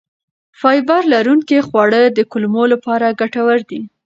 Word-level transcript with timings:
فایبر 0.59 1.01
لرونکي 1.13 1.57
خواړه 1.67 2.01
د 2.17 2.19
کولمو 2.31 2.63
لپاره 2.73 3.15
ګټور 3.21 3.59
دي. 3.69 3.81